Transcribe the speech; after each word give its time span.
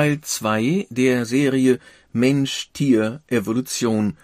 Teil 0.00 0.22
2 0.22 0.86
der 0.88 1.26
Serie 1.26 1.78
Mensch-Tier-Evolution 2.14 4.16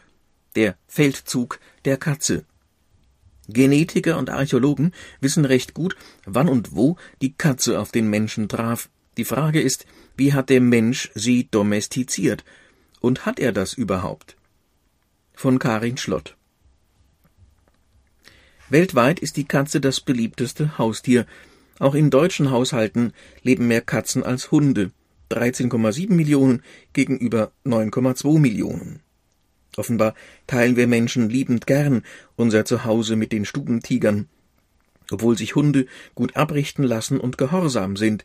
Der 0.54 0.74
Feldzug 0.88 1.60
der 1.84 1.98
Katze. 1.98 2.46
Genetiker 3.46 4.16
und 4.16 4.30
Archäologen 4.30 4.95
wissen 5.20 5.45
recht 5.45 5.74
gut, 5.74 5.95
wann 6.24 6.48
und 6.48 6.74
wo 6.74 6.96
die 7.20 7.34
Katze 7.34 7.78
auf 7.78 7.92
den 7.92 8.09
Menschen 8.09 8.48
traf. 8.48 8.88
Die 9.18 9.27
Frage 9.27 9.60
ist, 9.60 9.84
wie 10.16 10.32
hat 10.32 10.48
der 10.48 10.62
Mensch 10.62 11.10
sie 11.15 11.46
domestiziert? 11.51 12.43
Und 13.01 13.27
hat 13.27 13.38
er 13.38 13.52
das 13.52 13.74
überhaupt? 13.74 14.34
Von 15.34 15.59
Karin 15.59 15.98
Schlott. 15.98 16.38
Weltweit 18.70 19.20
ist 19.20 19.37
die 19.37 19.45
Katze 19.45 19.82
das 19.82 20.01
beliebteste 20.01 20.79
Haustier. 20.79 21.27
Auch 21.79 21.95
in 21.95 22.09
deutschen 22.09 22.51
Haushalten 22.51 23.12
leben 23.43 23.68
mehr 23.68 23.82
Katzen 23.82 24.23
als 24.23 24.51
Hunde. 24.51 24.90
13,7 25.30 26.12
Millionen 26.12 26.62
gegenüber 26.93 27.53
9,2 27.65 28.39
Millionen. 28.39 29.01
Offenbar 29.77 30.15
teilen 30.47 30.77
wir 30.77 30.87
Menschen 30.87 31.29
liebend 31.29 31.66
gern 31.66 32.02
unser 32.37 32.65
Zuhause 32.65 33.16
mit 33.16 33.33
den 33.33 33.45
Stubentigern, 33.45 34.29
obwohl 35.10 35.37
sich 35.37 35.55
Hunde 35.55 35.87
gut 36.15 36.37
abrichten 36.37 36.85
lassen 36.85 37.21
und 37.21 37.38
gehorsam 37.38 37.96
sind. 37.96 38.24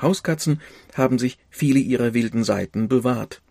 Hauskatzen 0.00 0.60
haben 0.94 1.18
sich 1.18 1.38
viele 1.50 1.80
ihrer 1.80 2.14
wilden 2.14 2.44
Seiten 2.44 2.88
bewahrt. 2.88 3.42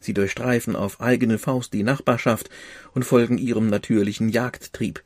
Sie 0.00 0.14
durchstreifen 0.14 0.74
auf 0.74 1.00
eigene 1.00 1.38
Faust 1.38 1.72
die 1.72 1.82
Nachbarschaft 1.82 2.50
und 2.92 3.04
folgen 3.04 3.38
ihrem 3.38 3.68
natürlichen 3.68 4.28
Jagdtrieb. 4.28 5.02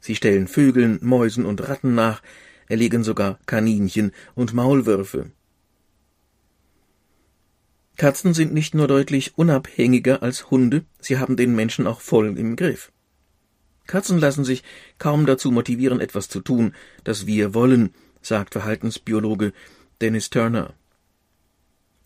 Sie 0.00 0.14
stellen 0.14 0.46
Vögeln, 0.46 0.98
Mäusen 1.02 1.46
und 1.46 1.66
Ratten 1.68 1.94
nach, 1.94 2.22
erlegen 2.68 3.02
sogar 3.02 3.38
Kaninchen 3.46 4.12
und 4.34 4.52
Maulwürfe. 4.52 5.30
Katzen 7.96 8.34
sind 8.34 8.52
nicht 8.52 8.74
nur 8.74 8.88
deutlich 8.88 9.38
unabhängiger 9.38 10.22
als 10.22 10.50
Hunde, 10.50 10.84
sie 11.00 11.18
haben 11.18 11.36
den 11.36 11.54
Menschen 11.54 11.86
auch 11.86 12.00
voll 12.00 12.36
im 12.38 12.56
Griff. 12.56 12.90
Katzen 13.86 14.18
lassen 14.18 14.44
sich 14.44 14.64
kaum 14.98 15.26
dazu 15.26 15.50
motivieren, 15.50 16.00
etwas 16.00 16.28
zu 16.28 16.40
tun, 16.40 16.74
das 17.04 17.26
wir 17.26 17.54
wollen, 17.54 17.94
sagt 18.20 18.54
Verhaltensbiologe 18.54 19.52
Dennis 20.00 20.30
Turner. 20.30 20.74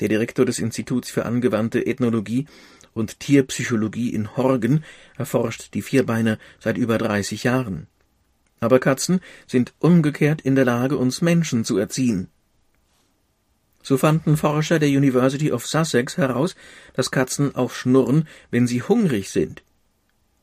Der 0.01 0.09
Direktor 0.09 0.45
des 0.45 0.59
Instituts 0.59 1.11
für 1.11 1.25
angewandte 1.25 1.87
Ethnologie 1.87 2.47
und 2.95 3.21
Tierpsychologie 3.21 4.11
in 4.11 4.37
Horgen 4.37 4.85
erforscht 5.17 5.75
die 5.75 5.83
Vierbeiner 5.83 6.39
seit 6.61 6.77
über 6.77 6.99
30 6.99 7.45
Jahren. 7.45 7.87
Aber 8.61 8.79
Katzen 8.79 9.21
sind 9.47 9.73
umgekehrt 9.79 10.41
in 10.41 10.55
der 10.55 10.65
Lage, 10.65 10.97
uns 10.97 11.23
Menschen 11.23 11.65
zu 11.65 11.79
erziehen. 11.79 12.29
So 13.83 13.97
fanden 13.97 14.37
Forscher 14.37 14.79
der 14.79 14.89
University 14.89 15.53
of 15.53 15.67
Sussex 15.67 16.17
heraus, 16.17 16.57
dass 16.95 17.11
Katzen 17.11 17.55
auch 17.55 17.71
schnurren, 17.71 18.29
wenn 18.51 18.67
sie 18.67 18.83
hungrig 18.83 19.31
sind. 19.31 19.63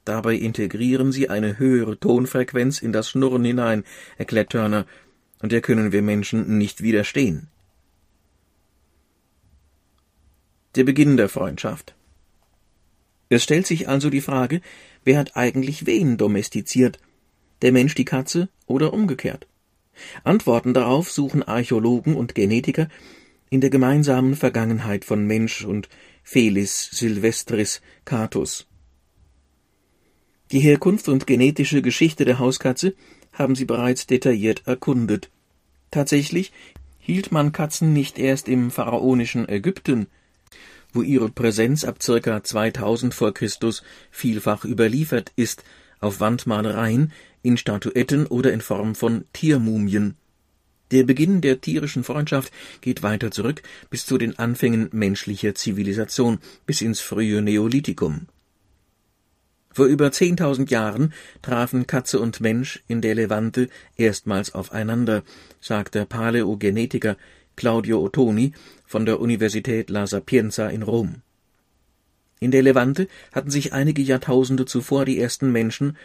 Dabei 0.06 0.36
integrieren 0.36 1.12
sie 1.12 1.30
eine 1.30 1.58
höhere 1.58 2.00
Tonfrequenz 2.00 2.82
in 2.82 2.94
das 2.94 3.10
Schnurren 3.10 3.44
hinein, 3.44 3.84
erklärt 4.18 4.52
Turner, 4.52 4.86
und 5.42 5.52
der 5.52 5.62
können 5.62 5.92
wir 5.92 6.02
Menschen 6.02 6.58
nicht 6.58 6.82
widerstehen. 6.82 7.48
Der 10.76 10.84
Beginn 10.84 11.18
der 11.18 11.30
Freundschaft. 11.30 11.96
Es 13.30 13.44
stellt 13.44 13.66
sich 13.66 13.90
also 13.90 14.10
die 14.10 14.22
Frage, 14.22 14.62
wer 15.04 15.18
hat 15.18 15.36
eigentlich 15.36 15.86
wen 15.86 16.18
domestiziert? 16.18 17.00
Der 17.62 17.72
Mensch 17.72 17.96
die 17.96 18.06
Katze 18.06 18.50
oder 18.68 18.94
umgekehrt? 18.94 19.48
Antworten 20.24 20.74
darauf 20.74 21.10
suchen 21.10 21.42
Archäologen 21.42 22.16
und 22.16 22.36
Genetiker 22.36 22.90
in 23.50 23.62
der 23.62 23.70
gemeinsamen 23.70 24.36
Vergangenheit 24.36 25.06
von 25.06 25.26
Mensch 25.26 25.64
und 25.64 25.90
Felis 26.24 26.90
silvestris 26.92 27.82
catus. 28.04 28.68
Die 30.52 30.60
Herkunft 30.60 31.08
und 31.10 31.28
genetische 31.28 31.82
Geschichte 31.82 32.26
der 32.26 32.40
Hauskatze 32.40 32.94
haben 33.34 33.56
sie 33.56 33.66
bereits 33.66 34.08
detailliert 34.08 34.64
erkundet. 34.66 35.32
Tatsächlich 35.92 36.52
hielt 37.00 37.32
man 37.32 37.52
Katzen 37.52 37.94
nicht 37.94 38.18
erst 38.18 38.48
im 38.48 38.72
pharaonischen 38.72 39.48
Ägypten, 39.48 40.08
wo 40.94 41.02
ihre 41.02 41.30
Präsenz 41.30 41.84
ab 41.84 42.00
ca. 42.00 42.44
2000 42.44 43.14
vor 43.14 43.34
Christus 43.34 43.84
vielfach 44.12 44.66
überliefert 44.66 45.32
ist, 45.36 45.64
auf 46.00 46.20
Wandmalereien, 46.20 47.12
in 47.42 47.58
Statuetten 47.58 48.26
oder 48.26 48.54
in 48.54 48.62
Form 48.62 48.96
von 48.96 49.26
Tiermumien. 49.34 50.16
Der 50.92 51.04
Beginn 51.04 51.42
der 51.42 51.62
tierischen 51.62 52.04
Freundschaft 52.04 52.54
geht 52.82 53.02
weiter 53.02 53.32
zurück 53.32 53.64
bis 53.90 54.06
zu 54.06 54.18
den 54.18 54.38
Anfängen 54.38 54.90
menschlicher 54.92 55.56
Zivilisation, 55.56 56.40
bis 56.66 56.82
ins 56.82 57.02
frühe 57.02 57.42
Neolithikum. 57.42 58.28
Vor 59.72 59.88
über 59.88 60.12
zehntausend 60.12 60.72
Jahren 60.72 61.12
trafen 61.42 61.86
Katze 61.86 62.20
und 62.20 62.40
Mensch 62.40 62.82
in 62.88 63.02
der 63.02 63.16
Levante 63.16 63.68
erstmals 63.98 64.54
aufeinander, 64.54 65.24
sagt 65.60 65.96
der 65.96 66.06
Paläogenetiker 66.06 67.18
Claudio 67.58 68.02
Ottoni 68.02 68.54
von 68.86 69.06
der 69.06 69.20
Universität 69.20 69.90
La 69.90 70.08
Sapienza 70.08 70.70
in 70.70 70.84
Rom. 70.84 71.22
In 72.40 72.52
der 72.52 72.62
Levante 72.62 73.08
hatten 73.34 73.50
sich 73.50 73.74
einige 73.74 74.02
Jahrtausende 74.02 74.66
zuvor 74.66 75.04
die 75.04 75.20
ersten 75.20 75.52
Menschen 75.52 75.98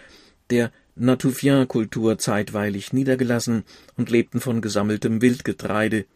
der 0.51 0.73
Natufien-Kultur 0.97 2.19
zeitweilig 2.19 2.93
niedergelassen 2.93 3.65
und 3.97 4.11
lebten 4.11 4.41
von 4.41 4.61
gesammeltem 4.61 5.23
Wildgetreide. 5.23 6.07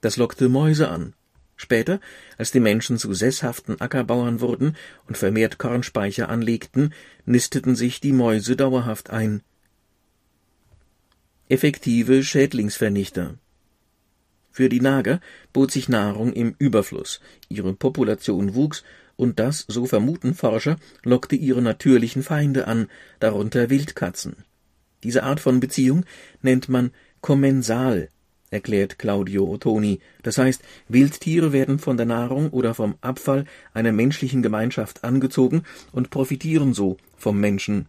Das 0.00 0.16
lockte 0.16 0.48
Mäuse 0.48 0.88
an. 0.88 1.14
Später, 1.56 2.00
als 2.38 2.52
die 2.52 2.60
Menschen 2.60 2.96
zu 2.96 3.12
sesshaften 3.12 3.80
Ackerbauern 3.80 4.40
wurden 4.40 4.76
und 5.06 5.18
vermehrt 5.18 5.58
Kornspeicher 5.58 6.30
anlegten, 6.30 6.94
nisteten 7.26 7.76
sich 7.76 8.00
die 8.00 8.12
Mäuse 8.12 8.56
dauerhaft 8.56 9.10
ein. 9.10 9.42
Effektive 11.50 12.22
Schädlingsvernichter 12.22 13.34
Für 14.52 14.68
die 14.68 14.80
Nager 14.80 15.20
bot 15.52 15.70
sich 15.70 15.88
Nahrung 15.88 16.32
im 16.32 16.54
Überfluss, 16.58 17.20
ihre 17.48 17.74
Population 17.74 18.54
wuchs 18.54 18.82
und 19.20 19.38
das, 19.38 19.66
so 19.68 19.86
vermuten 19.86 20.34
Forscher, 20.34 20.76
lockte 21.04 21.36
ihre 21.36 21.62
natürlichen 21.62 22.22
Feinde 22.22 22.66
an, 22.66 22.88
darunter 23.20 23.70
Wildkatzen. 23.70 24.36
Diese 25.02 25.22
Art 25.22 25.40
von 25.40 25.60
Beziehung 25.60 26.04
nennt 26.42 26.68
man 26.68 26.90
kommensal, 27.20 28.08
erklärt 28.50 28.98
Claudio 28.98 29.44
Ottoni. 29.48 30.00
Das 30.22 30.38
heißt, 30.38 30.62
Wildtiere 30.88 31.52
werden 31.52 31.78
von 31.78 31.96
der 31.96 32.06
Nahrung 32.06 32.50
oder 32.50 32.74
vom 32.74 32.96
Abfall 33.02 33.44
einer 33.74 33.92
menschlichen 33.92 34.42
Gemeinschaft 34.42 35.04
angezogen 35.04 35.62
und 35.92 36.10
profitieren 36.10 36.72
so 36.72 36.96
vom 37.16 37.38
Menschen. 37.38 37.86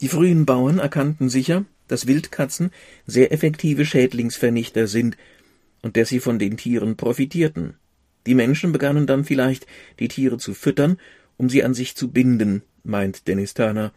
Die 0.00 0.08
frühen 0.08 0.44
Bauern 0.44 0.78
erkannten 0.78 1.28
sicher, 1.28 1.64
dass 1.88 2.06
Wildkatzen 2.06 2.70
sehr 3.06 3.32
effektive 3.32 3.86
Schädlingsvernichter 3.86 4.88
sind 4.88 5.16
und 5.80 5.96
dass 5.96 6.08
sie 6.08 6.20
von 6.20 6.38
den 6.38 6.56
Tieren 6.56 6.96
profitierten. 6.96 7.76
Die 8.26 8.34
Menschen 8.34 8.72
begannen 8.72 9.06
dann 9.06 9.24
vielleicht, 9.24 9.66
die 10.00 10.08
Tiere 10.08 10.38
zu 10.38 10.52
füttern, 10.52 10.98
um 11.36 11.48
sie 11.48 11.64
an 11.64 11.74
sich 11.74 11.96
zu 11.96 12.10
binden, 12.10 12.62
meint 12.82 13.28
Dennis 13.28 13.54
Turner. 13.54 13.92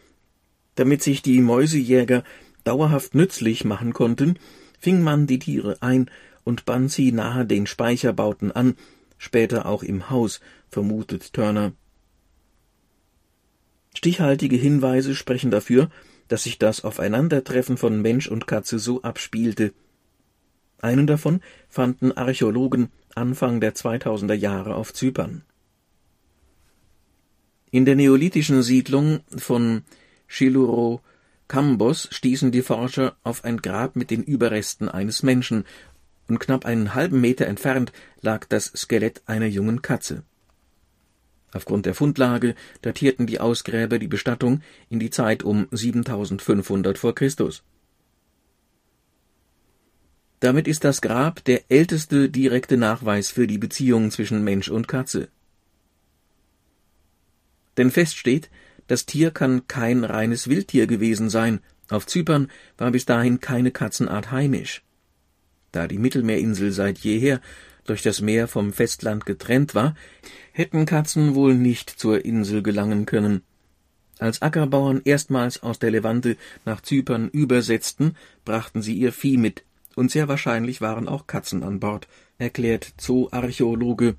Damit 0.76 1.04
sich 1.04 1.22
die 1.22 1.42
Mäusejäger 1.42 2.24
dauerhaft 2.64 3.16
nützlich 3.16 3.66
machen 3.66 3.94
konnten, 3.94 4.38
fing 4.80 5.02
man 5.02 5.28
die 5.28 5.40
Tiere 5.40 5.78
ein 5.82 6.10
und 6.44 6.66
band 6.66 6.92
sie 6.92 7.12
nahe 7.12 7.46
den 7.46 7.68
Speicherbauten 7.68 8.52
an, 8.52 8.76
später 9.18 9.66
auch 9.66 9.84
im 9.84 10.10
Haus, 10.10 10.40
vermutet 10.70 11.34
Turner. 11.34 11.74
Stichhaltige 13.96 14.56
Hinweise 14.56 15.16
sprechen 15.16 15.52
dafür, 15.52 15.90
dass 16.28 16.44
sich 16.44 16.60
das 16.60 16.84
Aufeinandertreffen 16.84 17.76
von 17.76 18.02
Mensch 18.02 18.28
und 18.28 18.48
Katze 18.48 18.80
so 18.80 19.02
abspielte. 19.02 19.74
Einen 20.90 21.06
davon 21.06 21.42
fanden 21.70 22.14
Archäologen 22.14 22.90
Anfang 23.14 23.62
der 23.62 23.76
2000er 23.76 24.34
Jahre 24.34 24.74
auf 24.74 24.92
Zypern. 24.92 25.44
In 27.70 27.86
der 27.86 27.96
neolithischen 27.96 28.64
Siedlung 28.64 29.20
von 29.38 29.84
Chiluro 30.28 31.02
Kambos 31.48 32.08
stießen 32.10 32.52
die 32.52 32.64
Forscher 32.64 33.16
auf 33.22 33.44
ein 33.44 33.58
Grab 33.58 33.96
mit 33.96 34.10
den 34.10 34.24
Überresten 34.24 34.90
eines 34.90 35.22
Menschen, 35.22 35.64
und 36.28 36.40
knapp 36.40 36.66
einen 36.66 36.96
halben 36.96 37.22
Meter 37.22 37.46
entfernt 37.46 37.92
lag 38.22 38.48
das 38.48 38.66
Skelett 38.76 39.22
einer 39.28 39.46
jungen 39.46 39.84
Katze. 39.84 40.24
Aufgrund 41.52 41.86
der 41.86 41.94
Fundlage 41.94 42.56
datierten 42.82 43.28
die 43.28 43.40
Ausgräber 43.40 44.00
die 44.00 44.08
Bestattung 44.08 44.62
in 44.90 45.00
die 45.00 45.12
Zeit 45.12 45.44
um 45.44 45.68
7500 45.70 46.98
vor 46.98 47.14
Christus. 47.14 47.62
Damit 50.40 50.68
ist 50.68 50.84
das 50.84 51.02
Grab 51.02 51.44
der 51.44 51.70
älteste 51.70 52.30
direkte 52.30 52.78
Nachweis 52.78 53.30
für 53.32 53.48
die 53.48 53.58
Beziehung 53.58 54.10
zwischen 54.12 54.44
Mensch 54.44 54.70
und 54.70 54.88
Katze. 54.88 55.28
Denn 57.78 57.92
fest 57.92 58.18
steht, 58.18 58.50
das 58.88 59.06
Tier 59.06 59.32
kann 59.32 59.68
kein 59.68 60.04
reines 60.04 60.48
Wildtier 60.48 60.88
gewesen 60.88 61.30
sein, 61.30 61.60
auf 61.90 62.06
Zypern 62.06 62.50
war 62.78 62.92
bis 62.92 63.06
dahin 63.06 63.40
keine 63.40 63.72
Katzenart 63.72 64.32
heimisch. 64.32 64.84
Da 65.72 65.88
die 65.88 65.98
Mittelmeerinsel 65.98 66.72
seit 66.72 67.00
jeher 67.00 67.42
durch 67.86 68.02
das 68.02 68.22
Meer 68.22 68.48
vom 68.48 68.74
Festland 68.74 69.26
getrennt 69.26 69.76
war, 69.76 69.96
hätten 70.52 70.86
Katzen 70.86 71.36
wohl 71.36 71.56
nicht 71.56 71.90
zur 71.90 72.24
Insel 72.26 72.62
gelangen 72.64 73.06
können. 73.06 73.42
Als 74.20 74.42
Ackerbauern 74.42 75.02
erstmals 75.06 75.64
aus 75.64 75.80
der 75.80 75.92
Levante 75.92 76.38
nach 76.66 76.82
Zypern 76.82 77.30
übersetzten, 77.30 78.16
brachten 78.46 78.82
sie 78.82 78.96
ihr 78.96 79.14
Vieh 79.14 79.38
mit, 79.38 79.64
und 80.00 80.10
sehr 80.10 80.30
wahrscheinlich 80.30 80.80
waren 80.80 81.10
auch 81.10 81.28
Katzen 81.28 81.62
an 81.62 81.82
Bord, 81.82 82.08
erklärt 82.38 82.94
Zooarchäologe 82.98 84.16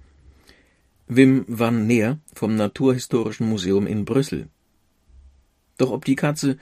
Wim 1.08 1.46
van 1.48 1.86
Neer 1.86 2.18
vom 2.34 2.54
Naturhistorischen 2.54 3.48
Museum 3.48 3.86
in 3.86 4.04
Brüssel. 4.04 4.48
Doch 5.78 5.90
ob 5.90 6.04
die 6.04 6.16
Katze 6.16 6.58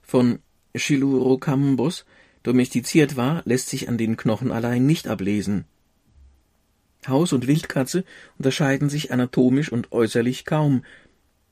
von 0.00 0.38
Chilurocambos 0.74 2.06
domestiziert 2.42 3.16
war, 3.16 3.42
lässt 3.44 3.68
sich 3.68 3.88
an 3.88 3.98
den 3.98 4.16
Knochen 4.16 4.50
allein 4.50 4.86
nicht 4.86 5.08
ablesen. 5.08 5.66
Haus- 7.06 7.34
und 7.34 7.46
Wildkatze 7.46 8.04
unterscheiden 8.38 8.88
sich 8.88 9.12
anatomisch 9.12 9.70
und 9.70 9.92
äußerlich 9.92 10.46
kaum, 10.46 10.84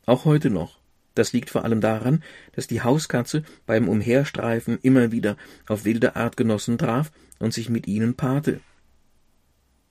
auch 0.06 0.24
heute 0.24 0.48
noch. 0.48 0.81
Das 1.14 1.32
liegt 1.32 1.50
vor 1.50 1.64
allem 1.64 1.80
daran, 1.80 2.22
dass 2.52 2.66
die 2.66 2.82
Hauskatze 2.82 3.42
beim 3.66 3.88
Umherstreifen 3.88 4.78
immer 4.82 5.12
wieder 5.12 5.36
auf 5.68 5.84
wilde 5.84 6.16
Artgenossen 6.16 6.78
traf 6.78 7.10
und 7.38 7.52
sich 7.52 7.68
mit 7.68 7.86
ihnen 7.86 8.14
paarte. 8.14 8.60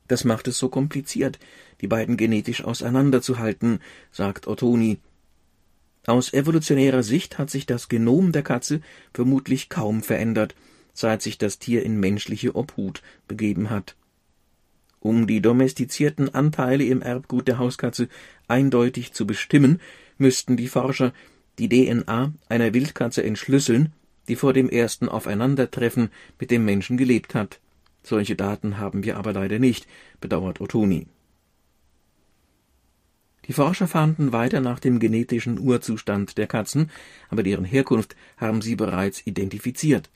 Das 0.07 0.23
macht 0.23 0.47
es 0.47 0.57
so 0.57 0.67
kompliziert, 0.67 1.39
die 1.79 1.87
beiden 1.87 2.17
genetisch 2.17 2.63
auseinanderzuhalten, 2.63 3.79
sagt 4.11 4.47
Ottoni. 4.47 4.99
Aus 6.05 6.33
evolutionärer 6.33 7.03
Sicht 7.03 7.37
hat 7.37 7.49
sich 7.49 7.65
das 7.65 7.87
Genom 7.87 8.31
der 8.31 8.41
Katze 8.41 8.81
vermutlich 9.13 9.69
kaum 9.69 10.01
verändert, 10.01 10.55
seit 10.93 11.21
sich 11.21 11.37
das 11.37 11.59
Tier 11.59 11.83
in 11.83 11.99
menschliche 11.99 12.55
Obhut 12.55 13.01
begeben 13.27 13.69
hat. 13.69 13.95
Um 14.99 15.27
die 15.27 15.41
domestizierten 15.41 16.33
Anteile 16.33 16.83
im 16.83 17.01
Erbgut 17.01 17.47
der 17.47 17.57
Hauskatze 17.57 18.07
eindeutig 18.47 19.13
zu 19.13 19.25
bestimmen, 19.25 19.79
müssten 20.17 20.57
die 20.57 20.67
Forscher 20.67 21.13
die 21.59 21.69
DNA 21.69 22.33
einer 22.49 22.73
Wildkatze 22.73 23.23
entschlüsseln, 23.23 23.93
die 24.27 24.35
vor 24.35 24.53
dem 24.53 24.69
ersten 24.69 25.09
Aufeinandertreffen 25.09 26.09
mit 26.39 26.51
dem 26.51 26.65
Menschen 26.65 26.97
gelebt 26.97 27.35
hat. 27.35 27.59
Solche 28.03 28.35
Daten 28.35 28.77
haben 28.77 29.03
wir 29.03 29.17
aber 29.17 29.33
leider 29.33 29.59
nicht, 29.59 29.87
bedauert 30.19 30.61
Ottoni. 30.61 31.07
Die 33.47 33.53
Forscher 33.53 33.87
fahnden 33.87 34.31
weiter 34.31 34.61
nach 34.61 34.79
dem 34.79 34.99
genetischen 34.99 35.59
Urzustand 35.59 36.37
der 36.37 36.47
Katzen, 36.47 36.89
aber 37.29 37.43
deren 37.43 37.65
Herkunft 37.65 38.15
haben 38.37 38.61
sie 38.61 38.75
bereits 38.75 39.25
identifiziert. 39.25 40.09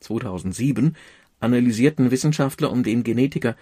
2007 0.00 0.96
analysierten 1.40 2.10
Wissenschaftler 2.10 2.70
um 2.70 2.82
den 2.82 3.04
Genetiker 3.04 3.56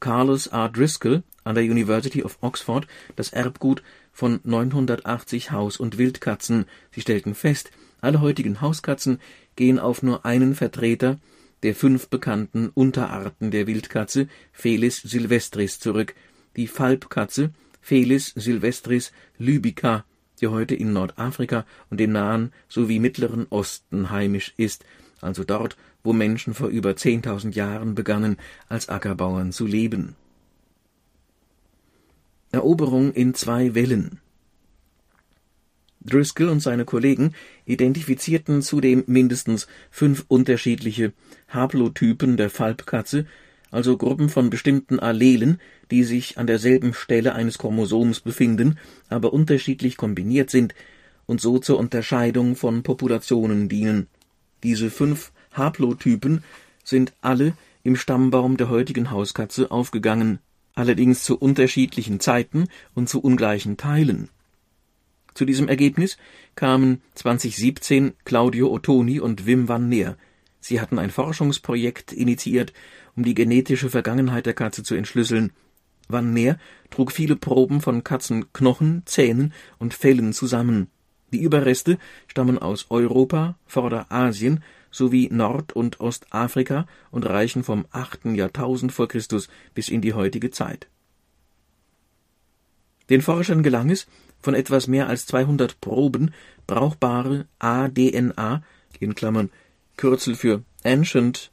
Carlos 0.00 0.46
R. 0.46 0.68
Driscoll 0.68 1.22
an 1.42 1.54
der 1.54 1.64
University 1.64 2.22
of 2.22 2.38
Oxford 2.40 2.86
das 3.16 3.32
Erbgut 3.32 3.82
von 4.18 4.40
980 4.42 5.52
Haus- 5.52 5.76
und 5.76 5.96
Wildkatzen. 5.96 6.64
Sie 6.90 7.02
stellten 7.02 7.36
fest, 7.36 7.70
alle 8.00 8.20
heutigen 8.20 8.60
Hauskatzen 8.60 9.20
gehen 9.54 9.78
auf 9.78 10.02
nur 10.02 10.26
einen 10.26 10.56
Vertreter 10.56 11.20
der 11.62 11.76
fünf 11.76 12.08
bekannten 12.08 12.68
Unterarten 12.74 13.52
der 13.52 13.68
Wildkatze 13.68 14.26
Felis 14.50 14.96
silvestris 14.96 15.78
zurück, 15.78 16.16
die 16.56 16.66
Falbkatze 16.66 17.52
Felis 17.80 18.32
silvestris 18.34 19.12
lybica, 19.38 20.04
die 20.40 20.48
heute 20.48 20.74
in 20.74 20.92
Nordafrika 20.92 21.64
und 21.88 22.00
dem 22.00 22.10
Nahen 22.10 22.52
sowie 22.68 22.98
Mittleren 22.98 23.46
Osten 23.50 24.10
heimisch 24.10 24.52
ist, 24.56 24.84
also 25.20 25.44
dort, 25.44 25.76
wo 26.02 26.12
Menschen 26.12 26.54
vor 26.54 26.70
über 26.70 26.90
10.000 26.90 27.54
Jahren 27.54 27.94
begannen, 27.94 28.36
als 28.68 28.88
Ackerbauern 28.88 29.52
zu 29.52 29.64
leben. 29.64 30.16
Eroberung 32.50 33.12
in 33.12 33.34
zwei 33.34 33.74
Wellen. 33.74 34.20
Driscoll 36.00 36.48
und 36.48 36.60
seine 36.60 36.84
Kollegen 36.84 37.34
identifizierten 37.66 38.62
zudem 38.62 39.04
mindestens 39.06 39.66
fünf 39.90 40.24
unterschiedliche 40.28 41.12
Haplotypen 41.48 42.36
der 42.36 42.50
Falbkatze, 42.50 43.26
also 43.70 43.98
Gruppen 43.98 44.30
von 44.30 44.48
bestimmten 44.48 44.98
Allelen, 44.98 45.60
die 45.90 46.04
sich 46.04 46.38
an 46.38 46.46
derselben 46.46 46.94
Stelle 46.94 47.34
eines 47.34 47.58
Chromosoms 47.58 48.20
befinden, 48.20 48.78
aber 49.10 49.32
unterschiedlich 49.32 49.96
kombiniert 49.96 50.48
sind 50.48 50.74
und 51.26 51.40
so 51.40 51.58
zur 51.58 51.78
Unterscheidung 51.78 52.56
von 52.56 52.82
Populationen 52.82 53.68
dienen. 53.68 54.06
Diese 54.62 54.90
fünf 54.90 55.32
Haplotypen 55.52 56.42
sind 56.82 57.12
alle 57.20 57.52
im 57.82 57.96
Stammbaum 57.96 58.56
der 58.56 58.70
heutigen 58.70 59.10
Hauskatze 59.10 59.70
aufgegangen, 59.70 60.38
allerdings 60.78 61.24
zu 61.24 61.36
unterschiedlichen 61.36 62.20
Zeiten 62.20 62.68
und 62.94 63.08
zu 63.08 63.20
ungleichen 63.20 63.76
Teilen. 63.76 64.30
Zu 65.34 65.44
diesem 65.44 65.68
Ergebnis 65.68 66.16
kamen 66.54 67.02
2017 67.14 68.14
Claudio 68.24 68.72
Ottoni 68.72 69.20
und 69.20 69.44
Wim 69.46 69.68
van 69.68 69.88
Neer. 69.88 70.16
Sie 70.60 70.80
hatten 70.80 70.98
ein 70.98 71.10
Forschungsprojekt 71.10 72.12
initiiert, 72.12 72.72
um 73.16 73.24
die 73.24 73.34
genetische 73.34 73.90
Vergangenheit 73.90 74.46
der 74.46 74.54
Katze 74.54 74.82
zu 74.84 74.94
entschlüsseln. 74.94 75.52
Van 76.08 76.32
Neer 76.32 76.58
trug 76.90 77.12
viele 77.12 77.36
Proben 77.36 77.80
von 77.80 78.04
Katzenknochen, 78.04 79.02
Zähnen 79.04 79.52
und 79.78 79.94
Fellen 79.94 80.32
zusammen. 80.32 80.88
Die 81.32 81.42
Überreste 81.42 81.98
stammen 82.28 82.58
aus 82.58 82.86
Europa, 82.90 83.58
Vorderasien 83.66 84.62
sowie 84.90 85.28
Nord- 85.30 85.72
und 85.72 86.00
Ostafrika 86.00 86.86
und 87.10 87.26
reichen 87.26 87.64
vom 87.64 87.86
achten 87.90 88.34
Jahrtausend 88.34 88.92
vor 88.92 89.08
Christus 89.08 89.48
bis 89.74 89.88
in 89.88 90.00
die 90.00 90.14
heutige 90.14 90.50
Zeit. 90.50 90.88
Den 93.10 93.22
Forschern 93.22 93.62
gelang 93.62 93.90
es, 93.90 94.06
von 94.40 94.54
etwas 94.54 94.86
mehr 94.86 95.08
als 95.08 95.26
200 95.26 95.80
Proben 95.80 96.32
brauchbare 96.66 97.46
aDNA 97.58 98.62
in 99.00 99.14
Klammern 99.14 99.50
Kürzel 99.96 100.34
für 100.34 100.62
Ancient 100.84 101.50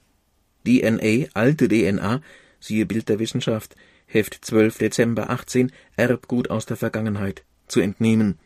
DNA, 0.67 1.29
alte 1.33 1.67
DNA, 1.67 2.21
siehe 2.59 2.85
Bild 2.85 3.09
der 3.09 3.19
Wissenschaft, 3.19 3.75
Heft 4.05 4.45
12 4.45 4.77
Dezember 4.77 5.29
18, 5.29 5.71
Erbgut 5.95 6.49
aus 6.49 6.65
der 6.65 6.77
Vergangenheit, 6.77 7.43
zu 7.67 7.79
entnehmen 7.79 8.37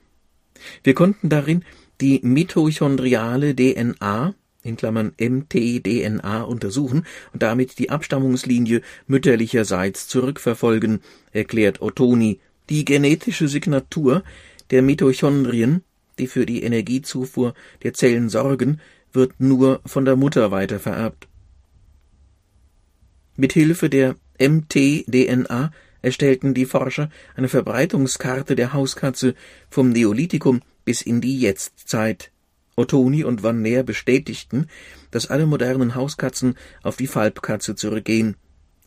wir 0.84 0.94
konnten 0.94 1.30
darin 1.30 1.64
die 2.02 2.20
mitochondriale 2.24 3.56
DNA 3.56 4.34
in 4.64 4.78
Klammern 4.78 5.14
mtDNA 5.18 6.42
untersuchen 6.42 7.06
und 7.34 7.44
damit 7.44 7.80
die 7.80 7.90
Abstammungslinie 7.90 8.82
mütterlicherseits 9.08 10.08
zurückverfolgen, 10.08 11.02
erklärt 11.32 11.82
Ottoni. 11.82 12.40
Die 12.70 12.86
genetische 12.86 13.48
Signatur 13.48 14.24
der 14.70 14.82
Mitochondrien, 14.82 15.84
die 16.20 16.28
für 16.28 16.46
die 16.46 16.64
Energiezufuhr 16.64 17.54
der 17.84 17.94
Zellen 17.94 18.30
sorgen, 18.30 18.80
wird 19.12 19.40
nur 19.40 19.82
von 19.86 20.06
der 20.06 20.16
Mutter 20.16 20.52
weitervererbt. 20.52 21.28
Mit 23.36 23.54
Hilfe 23.54 23.90
der 23.90 24.16
mtDNA 24.38 25.72
erstellten 26.02 26.54
die 26.54 26.66
Forscher 26.66 27.10
eine 27.36 27.50
Verbreitungskarte 27.50 28.56
der 28.56 28.74
Hauskatze 28.74 29.34
vom 29.70 29.90
Neolithikum 29.90 30.62
bis 30.86 31.02
in 31.02 31.22
die 31.22 31.40
Jetztzeit. 31.40 32.32
Ottoni 32.80 33.24
und 33.24 33.44
Van 33.44 33.62
Neer 33.62 33.84
bestätigten, 33.84 34.68
dass 35.12 35.30
alle 35.30 35.46
modernen 35.46 35.96
Hauskatzen 35.96 36.56
auf 36.82 36.96
die 36.96 37.08
Falbkatze 37.08 37.76
zurückgehen. 37.76 38.36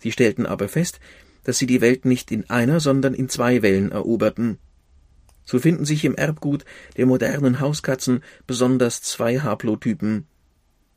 Sie 0.01 0.11
stellten 0.11 0.47
aber 0.47 0.69
fest, 0.69 0.99
dass 1.45 1.59
sie 1.59 1.67
die 1.67 1.81
Welt 1.81 2.05
nicht 2.05 2.31
in 2.31 2.49
einer, 2.49 2.81
sondern 2.81 3.15
in 3.15 3.29
zwei 3.29 3.63
Wellen 3.63 3.93
eroberten. 3.93 4.59
So 5.45 5.59
finden 5.59 5.85
sich 5.85 6.05
im 6.05 6.15
Erbgut 6.15 6.65
der 6.97 7.07
modernen 7.07 7.61
Hauskatzen 7.61 8.23
besonders 8.47 9.03
zwei 9.03 9.41
Haplotypen. 9.41 10.27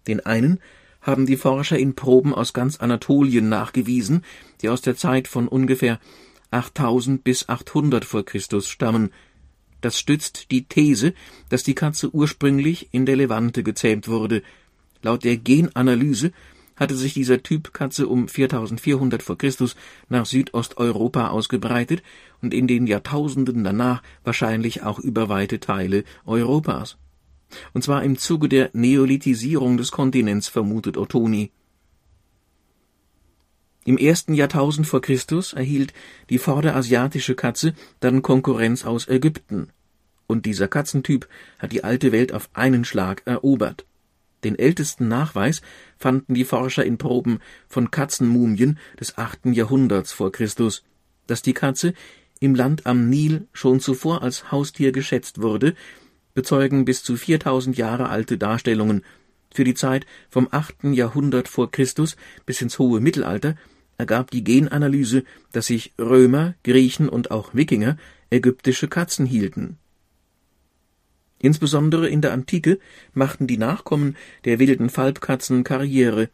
Den 0.07 0.25
einen 0.25 0.59
haben 1.01 1.25
die 1.25 1.37
Forscher 1.37 1.77
in 1.77 1.95
Proben 1.95 2.33
aus 2.33 2.53
ganz 2.53 2.79
Anatolien 2.79 3.49
nachgewiesen, 3.49 4.23
die 4.61 4.69
aus 4.69 4.81
der 4.81 4.95
Zeit 4.95 5.27
von 5.27 5.47
ungefähr 5.47 5.99
8000 6.51 7.23
bis 7.23 7.49
800 7.49 8.05
vor 8.05 8.23
Christus 8.23 8.69
stammen. 8.69 9.11
Das 9.85 9.99
stützt 9.99 10.49
die 10.49 10.63
These, 10.63 11.13
dass 11.49 11.61
die 11.61 11.75
Katze 11.75 12.09
ursprünglich 12.09 12.89
in 12.91 13.05
der 13.05 13.17
Levante 13.17 13.61
gezähmt 13.61 14.07
wurde. 14.07 14.41
Laut 15.03 15.23
der 15.23 15.37
Genanalyse 15.37 16.31
hatte 16.75 16.95
sich 16.95 17.13
dieser 17.13 17.43
Typ 17.43 17.71
Katze 17.71 18.07
um 18.07 18.27
4400 18.27 19.21
vor 19.21 19.37
Christus 19.37 19.75
nach 20.09 20.25
Südosteuropa 20.25 21.27
ausgebreitet 21.27 22.01
und 22.41 22.51
in 22.51 22.65
den 22.65 22.87
Jahrtausenden 22.87 23.63
danach 23.63 24.01
wahrscheinlich 24.23 24.81
auch 24.81 24.97
über 24.97 25.29
weite 25.29 25.59
Teile 25.59 26.03
Europas 26.25 26.97
und 27.75 27.83
zwar 27.83 28.03
im 28.03 28.17
Zuge 28.17 28.49
der 28.49 28.71
Neolithisierung 28.73 29.77
des 29.77 29.91
Kontinents, 29.91 30.47
vermutet 30.47 30.97
Ottoni. 30.97 31.51
Im 33.87 33.99
ersten 33.99 34.33
Jahrtausend 34.33 34.87
vor 34.87 34.99
Christus 34.99 35.53
erhielt 35.53 35.93
die 36.31 36.39
vorderasiatische 36.39 37.35
Katze 37.35 37.75
dann 37.99 38.23
Konkurrenz 38.23 38.83
aus 38.83 39.07
Ägypten. 39.07 39.69
Und 40.25 40.47
dieser 40.47 40.67
Katzentyp 40.67 41.29
hat 41.59 41.71
die 41.71 41.83
alte 41.83 42.11
Welt 42.11 42.33
auf 42.33 42.49
einen 42.53 42.83
Schlag 42.83 43.21
erobert. 43.25 43.85
Den 44.43 44.57
ältesten 44.57 45.07
Nachweis 45.07 45.61
fanden 45.99 46.33
die 46.33 46.45
Forscher 46.45 46.83
in 46.83 46.97
Proben 46.97 47.41
von 47.67 47.91
Katzenmumien 47.91 48.79
des 48.99 49.19
achten 49.19 49.53
Jahrhunderts 49.53 50.11
vor 50.13 50.31
Christus. 50.31 50.83
Dass 51.27 51.43
die 51.43 51.53
Katze 51.53 51.93
im 52.39 52.55
Land 52.55 52.87
am 52.87 53.07
Nil 53.07 53.47
schon 53.53 53.79
zuvor 53.79 54.23
als 54.23 54.51
Haustier 54.51 54.93
geschätzt 54.93 55.43
wurde, 55.43 55.75
bezeugen 56.33 56.85
bis 56.85 57.03
zu 57.03 57.17
4000 57.17 57.77
Jahre 57.77 58.09
alte 58.09 58.39
Darstellungen. 58.39 59.03
Für 59.55 59.63
die 59.63 59.74
Zeit 59.74 60.05
vom 60.29 60.50
achten 60.51 60.91
Jahrhundert 60.91 61.47
vor 61.47 61.71
Christus 61.71 62.17
bis 62.45 62.62
ins 62.62 62.77
hohe 62.77 63.00
Mittelalter 63.00 63.55
ergab 63.97 64.29
die 64.29 64.43
Genanalyse, 64.43 65.24
dass 65.53 65.67
sich 65.67 65.93
Römer, 65.97 66.55
Griechen 66.65 67.07
und 67.07 67.31
auch 67.31 67.55
Wikinger 67.55 67.95
ägyptische 68.29 68.89
Katzen 68.89 69.25
hielten. 69.25 69.77
Insbesondere 71.39 72.09
in 72.09 72.19
der 72.19 72.33
Antike 72.33 72.79
machten 73.13 73.47
die 73.47 73.57
Nachkommen 73.57 74.17
der 74.43 74.59
wilden 74.59 74.89
Falbkatzen 74.89 75.63
Karriere. 75.63 76.29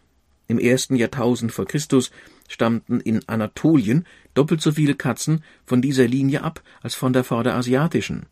Im 0.47 0.57
ersten 0.57 0.95
Jahrtausend 0.95 1.51
vor 1.51 1.65
Christus 1.65 2.09
stammten 2.49 2.99
in 2.99 3.21
Anatolien 3.27 4.07
doppelt 4.33 4.61
so 4.61 4.71
viele 4.71 4.95
Katzen 4.95 5.43
von 5.63 5.79
dieser 5.83 6.07
Linie 6.07 6.41
ab 6.41 6.63
als 6.81 6.95
von 6.95 7.13
der 7.13 7.23
vorderasiatischen. 7.23 8.25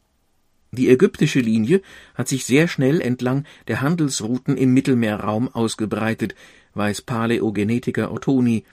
Die 0.71 0.89
ägyptische 0.89 1.39
Linie 1.39 1.81
hat 2.13 2.27
sich 2.27 2.45
sehr 2.45 2.67
schnell 2.67 3.01
entlang 3.01 3.45
der 3.67 3.81
Handelsrouten 3.81 4.55
im 4.55 4.73
Mittelmeerraum 4.73 5.49
ausgebreitet, 5.49 6.35
weiß 6.75 7.01
Paläogenetiker 7.01 8.11
Ottoni. 8.11 8.65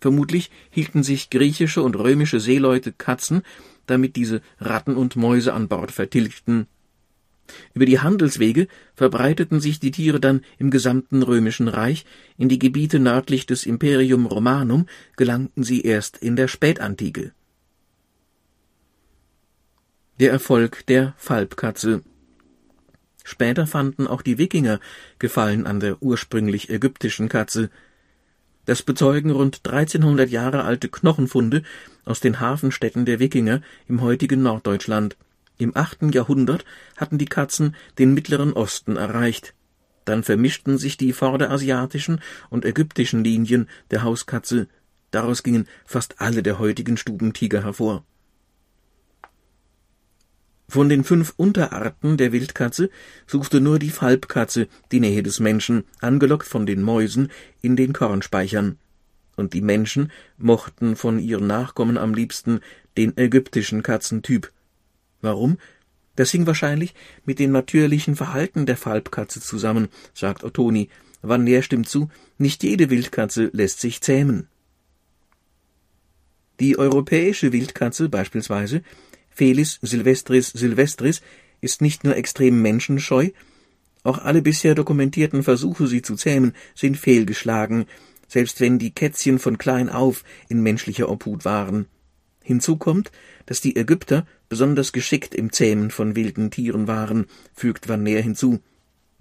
Vermutlich 0.00 0.50
hielten 0.70 1.02
sich 1.02 1.30
griechische 1.30 1.82
und 1.82 1.96
römische 1.96 2.38
Seeleute 2.38 2.92
Katzen, 2.92 3.42
damit 3.86 4.16
diese 4.16 4.40
Ratten 4.58 4.96
und 4.96 5.16
Mäuse 5.16 5.52
an 5.52 5.68
Bord 5.68 5.90
vertilgten. 5.90 6.66
Über 7.74 7.86
die 7.86 7.98
Handelswege 7.98 8.68
verbreiteten 8.94 9.60
sich 9.60 9.80
die 9.80 9.90
Tiere 9.90 10.20
dann 10.20 10.42
im 10.58 10.70
gesamten 10.70 11.22
römischen 11.22 11.68
Reich, 11.68 12.04
in 12.38 12.48
die 12.48 12.58
Gebiete 12.58 13.00
nördlich 13.00 13.46
des 13.46 13.66
Imperium 13.66 14.26
Romanum 14.26 14.86
gelangten 15.16 15.64
sie 15.64 15.82
erst 15.82 16.18
in 16.18 16.36
der 16.36 16.48
Spätantike. 16.48 17.32
Der 20.22 20.30
Erfolg 20.30 20.86
der 20.86 21.14
Falbkatze 21.16 22.04
Später 23.24 23.66
fanden 23.66 24.06
auch 24.06 24.22
die 24.22 24.38
Wikinger 24.38 24.78
Gefallen 25.18 25.66
an 25.66 25.80
der 25.80 26.00
ursprünglich 26.00 26.70
ägyptischen 26.70 27.28
Katze. 27.28 27.70
Das 28.64 28.82
bezeugen 28.84 29.32
rund 29.32 29.62
1300 29.64 30.30
Jahre 30.30 30.62
alte 30.62 30.88
Knochenfunde 30.88 31.64
aus 32.04 32.20
den 32.20 32.38
Hafenstädten 32.38 33.04
der 33.04 33.18
Wikinger 33.18 33.62
im 33.88 34.00
heutigen 34.00 34.44
Norddeutschland. 34.44 35.16
Im 35.58 35.76
achten 35.76 36.12
Jahrhundert 36.12 36.64
hatten 36.96 37.18
die 37.18 37.24
Katzen 37.24 37.74
den 37.98 38.14
Mittleren 38.14 38.52
Osten 38.52 38.94
erreicht. 38.94 39.54
Dann 40.04 40.22
vermischten 40.22 40.78
sich 40.78 40.96
die 40.96 41.12
vorderasiatischen 41.12 42.20
und 42.48 42.64
ägyptischen 42.64 43.24
Linien 43.24 43.68
der 43.90 44.04
Hauskatze. 44.04 44.68
Daraus 45.10 45.42
gingen 45.42 45.66
fast 45.84 46.20
alle 46.20 46.44
der 46.44 46.60
heutigen 46.60 46.96
Stubentiger 46.96 47.64
hervor. 47.64 48.04
Von 50.72 50.88
den 50.88 51.04
fünf 51.04 51.34
Unterarten 51.36 52.16
der 52.16 52.32
Wildkatze 52.32 52.88
suchte 53.26 53.60
nur 53.60 53.78
die 53.78 53.90
Falbkatze 53.90 54.68
die 54.90 55.00
Nähe 55.00 55.22
des 55.22 55.38
Menschen, 55.38 55.84
angelockt 56.00 56.46
von 56.46 56.64
den 56.64 56.80
Mäusen 56.80 57.30
in 57.60 57.76
den 57.76 57.92
Kornspeichern. 57.92 58.78
Und 59.36 59.52
die 59.52 59.60
Menschen 59.60 60.10
mochten 60.38 60.96
von 60.96 61.18
ihren 61.18 61.46
Nachkommen 61.46 61.98
am 61.98 62.14
liebsten 62.14 62.60
den 62.96 63.14
ägyptischen 63.18 63.82
Katzentyp. 63.82 64.50
Warum? 65.20 65.58
Das 66.16 66.30
hing 66.30 66.46
wahrscheinlich 66.46 66.94
mit 67.26 67.38
dem 67.38 67.52
natürlichen 67.52 68.16
Verhalten 68.16 68.64
der 68.64 68.78
Falbkatze 68.78 69.42
zusammen, 69.42 69.88
sagt 70.14 70.42
Ottoni. 70.42 70.88
Vanner 71.20 71.60
stimmt 71.60 71.90
zu, 71.90 72.08
nicht 72.38 72.62
jede 72.62 72.88
Wildkatze 72.88 73.50
lässt 73.52 73.82
sich 73.82 74.00
zähmen. 74.00 74.48
Die 76.60 76.78
europäische 76.78 77.52
Wildkatze 77.52 78.08
beispielsweise, 78.08 78.82
Felis 79.34 79.78
silvestris 79.82 80.48
silvestris, 80.48 81.22
ist 81.60 81.80
nicht 81.80 82.04
nur 82.04 82.16
extrem 82.16 82.60
menschenscheu, 82.60 83.30
auch 84.04 84.18
alle 84.18 84.42
bisher 84.42 84.74
dokumentierten 84.74 85.42
Versuche, 85.42 85.86
sie 85.86 86.02
zu 86.02 86.16
zähmen, 86.16 86.54
sind 86.74 86.96
fehlgeschlagen, 86.96 87.86
selbst 88.26 88.60
wenn 88.60 88.78
die 88.78 88.90
Kätzchen 88.90 89.38
von 89.38 89.58
klein 89.58 89.88
auf 89.88 90.24
in 90.48 90.62
menschlicher 90.62 91.08
Obhut 91.08 91.44
waren. 91.44 91.86
Hinzu 92.42 92.76
kommt, 92.76 93.12
dass 93.46 93.60
die 93.60 93.76
Ägypter 93.76 94.26
besonders 94.48 94.92
geschickt 94.92 95.34
im 95.34 95.52
Zähmen 95.52 95.90
von 95.90 96.16
wilden 96.16 96.50
Tieren 96.50 96.88
waren, 96.88 97.26
fügt 97.54 97.88
Van 97.88 98.02
Neer 98.02 98.22
hinzu. 98.22 98.60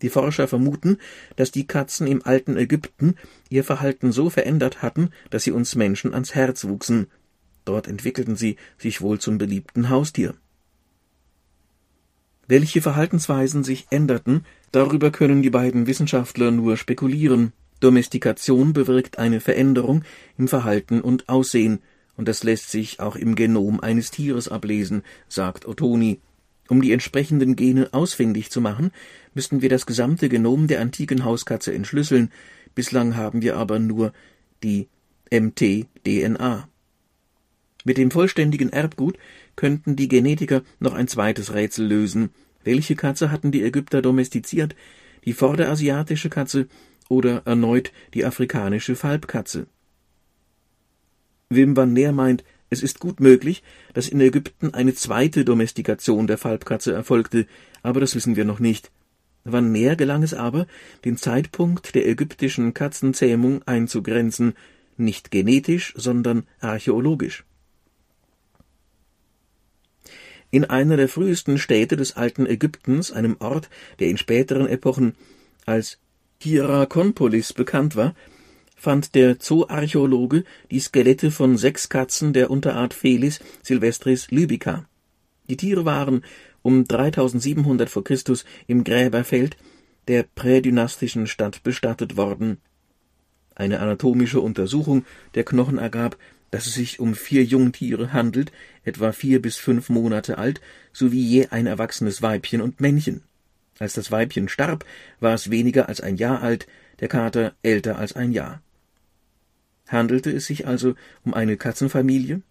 Die 0.01 0.09
Forscher 0.09 0.47
vermuten, 0.47 0.97
dass 1.35 1.51
die 1.51 1.67
Katzen 1.67 2.07
im 2.07 2.25
alten 2.25 2.57
Ägypten 2.57 3.15
ihr 3.49 3.63
Verhalten 3.63 4.11
so 4.11 4.31
verändert 4.31 4.81
hatten, 4.81 5.11
dass 5.29 5.43
sie 5.43 5.51
uns 5.51 5.75
Menschen 5.75 6.13
ans 6.13 6.33
Herz 6.33 6.65
wuchsen. 6.65 7.07
Dort 7.65 7.87
entwickelten 7.87 8.35
sie 8.35 8.57
sich 8.77 9.01
wohl 9.01 9.19
zum 9.19 9.37
beliebten 9.37 9.89
Haustier. 9.89 10.35
Welche 12.47 12.81
Verhaltensweisen 12.81 13.63
sich 13.63 13.87
änderten, 13.91 14.45
darüber 14.71 15.11
können 15.11 15.41
die 15.41 15.49
beiden 15.49 15.87
Wissenschaftler 15.87 16.51
nur 16.51 16.75
spekulieren. 16.75 17.53
Domestikation 17.79 18.73
bewirkt 18.73 19.19
eine 19.19 19.39
Veränderung 19.39 20.03
im 20.37 20.47
Verhalten 20.47 21.01
und 21.01 21.29
Aussehen, 21.29 21.79
und 22.17 22.27
das 22.27 22.43
lässt 22.43 22.69
sich 22.69 22.99
auch 22.99 23.15
im 23.15 23.35
Genom 23.35 23.79
eines 23.79 24.11
Tieres 24.11 24.49
ablesen, 24.49 25.03
sagt 25.27 25.65
Ottoni. 25.65 26.19
Um 26.67 26.81
die 26.81 26.91
entsprechenden 26.91 27.55
Gene 27.55 27.89
ausfindig 27.93 28.51
zu 28.51 28.61
machen, 28.61 28.91
müssten 29.33 29.61
wir 29.61 29.69
das 29.69 29.85
gesamte 29.85 30.29
Genom 30.29 30.67
der 30.67 30.81
antiken 30.81 31.25
Hauskatze 31.25 31.73
entschlüsseln, 31.73 32.31
bislang 32.75 33.15
haben 33.15 33.41
wir 33.41 33.57
aber 33.57 33.79
nur 33.79 34.13
die 34.63 34.87
MT-DNA. 35.31 36.67
Mit 37.83 37.97
dem 37.97 38.11
vollständigen 38.11 38.71
Erbgut 38.71 39.17
könnten 39.55 39.95
die 39.95 40.07
Genetiker 40.07 40.61
noch 40.79 40.93
ein 40.93 41.07
zweites 41.07 41.53
Rätsel 41.53 41.87
lösen. 41.87 42.29
Welche 42.63 42.95
Katze 42.95 43.31
hatten 43.31 43.51
die 43.51 43.63
Ägypter 43.63 44.01
domestiziert? 44.01 44.75
Die 45.25 45.33
vorderasiatische 45.33 46.29
Katze 46.29 46.67
oder 47.09 47.43
erneut 47.45 47.91
die 48.13 48.25
afrikanische 48.25 48.95
Falbkatze? 48.95 49.67
Wim 51.49 51.75
van 51.75 51.95
Leer 51.95 52.11
meint, 52.11 52.43
es 52.69 52.81
ist 52.81 52.99
gut 52.99 53.19
möglich, 53.19 53.63
dass 53.93 54.07
in 54.07 54.21
Ägypten 54.21 54.73
eine 54.73 54.93
zweite 54.93 55.43
Domestikation 55.43 56.27
der 56.27 56.37
Falbkatze 56.37 56.93
erfolgte, 56.93 57.45
aber 57.83 57.99
das 57.99 58.15
wissen 58.15 58.37
wir 58.37 58.45
noch 58.45 58.59
nicht. 58.59 58.91
Van 59.43 59.73
Leer 59.73 59.95
gelang 59.95 60.23
es 60.23 60.33
aber, 60.33 60.67
den 61.03 61.17
Zeitpunkt 61.17 61.95
der 61.95 62.07
ägyptischen 62.07 62.73
Katzenzähmung 62.73 63.63
einzugrenzen, 63.63 64.53
nicht 64.95 65.31
genetisch, 65.31 65.93
sondern 65.97 66.43
archäologisch. 66.59 67.43
In 70.51 70.65
einer 70.65 70.97
der 70.97 71.07
frühesten 71.07 71.57
Städte 71.57 71.95
des 71.95 72.17
alten 72.17 72.45
Ägyptens, 72.45 73.11
einem 73.11 73.37
Ort, 73.39 73.69
der 73.99 74.09
in 74.09 74.17
späteren 74.17 74.67
Epochen 74.67 75.15
als 75.65 75.97
Hierakonpolis 76.41 77.53
bekannt 77.53 77.95
war, 77.95 78.13
fand 78.75 79.15
der 79.15 79.39
Zooarchäologe 79.39 80.43
die 80.69 80.79
Skelette 80.79 81.31
von 81.31 81.57
sechs 81.57 81.87
Katzen 81.87 82.33
der 82.33 82.51
Unterart 82.51 82.93
Felis 82.93 83.39
silvestris 83.61 84.29
libica. 84.31 84.85
Die 85.49 85.55
Tiere 85.55 85.85
waren 85.85 86.23
um 86.63 86.85
3700 86.85 87.89
v. 87.89 88.01
Chr. 88.01 88.17
im 88.67 88.83
Gräberfeld 88.83 89.55
der 90.07 90.23
prädynastischen 90.23 91.27
Stadt 91.27 91.63
bestattet 91.63 92.17
worden. 92.17 92.57
Eine 93.55 93.79
anatomische 93.79 94.41
Untersuchung 94.41 95.05
der 95.35 95.43
Knochen 95.43 95.77
ergab, 95.77 96.17
dass 96.51 96.67
es 96.67 96.73
sich 96.73 96.99
um 96.99 97.15
vier 97.15 97.43
Jungtiere 97.43 98.13
handelt, 98.13 98.51
etwa 98.83 99.11
vier 99.13 99.41
bis 99.41 99.57
fünf 99.57 99.89
Monate 99.89 100.37
alt, 100.37 100.61
sowie 100.93 101.23
je 101.23 101.47
ein 101.47 101.65
erwachsenes 101.65 102.21
Weibchen 102.21 102.61
und 102.61 102.79
Männchen. 102.79 103.23
Als 103.79 103.93
das 103.93 104.11
Weibchen 104.11 104.47
starb, 104.47 104.85
war 105.19 105.33
es 105.33 105.49
weniger 105.49 105.89
als 105.89 106.01
ein 106.01 106.17
Jahr 106.17 106.41
alt, 106.43 106.67
der 106.99 107.07
Kater 107.07 107.55
älter 107.63 107.97
als 107.97 108.13
ein 108.13 108.31
Jahr. 108.31 108.61
Handelte 109.87 110.29
es 110.31 110.45
sich 110.45 110.67
also 110.67 110.95
um 111.23 111.33
eine 111.33 111.57
Katzenfamilie? 111.57 112.41